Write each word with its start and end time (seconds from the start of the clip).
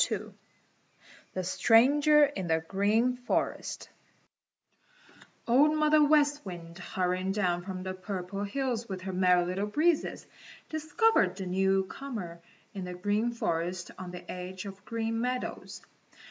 II 0.11 0.33
THE 1.35 1.43
STRANGER 1.43 2.23
IN 2.25 2.47
THE 2.47 2.63
GREEN 2.67 3.17
FOREST 3.17 3.87
Old 5.47 5.77
Mother 5.77 6.03
West 6.03 6.43
Wind, 6.43 6.79
hurrying 6.79 7.31
down 7.33 7.61
from 7.61 7.83
the 7.83 7.93
Purple 7.93 8.43
Hills 8.43 8.89
with 8.89 9.01
her 9.01 9.13
Merry 9.13 9.45
Little 9.45 9.67
Breezes, 9.67 10.25
discovered 10.69 11.35
the 11.35 11.45
newcomer 11.45 12.39
in 12.73 12.83
the 12.85 12.95
Green 12.95 13.29
Forest 13.31 13.91
on 13.99 14.09
the 14.09 14.25
edge 14.27 14.65
of 14.65 14.77
the 14.77 14.81
Green 14.85 15.21
Meadows. 15.21 15.83